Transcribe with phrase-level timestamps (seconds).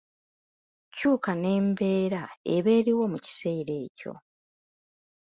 [0.95, 2.23] Kyuka n’embeera
[2.55, 4.13] eba eriwo mu kiseera ekyo.